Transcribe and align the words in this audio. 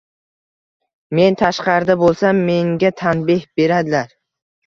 Men 1.17 1.35
tashqarida 1.41 1.97
boʻlsam 2.03 2.41
menga 2.47 2.93
tanbih 3.05 3.47
beradilar 3.61 4.09